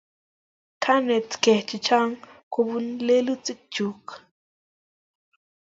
Kanetkey 0.83 1.59
chechang' 1.69 2.17
kopun 2.53 2.85
lelutik 3.07 3.59
chuk 3.73 4.03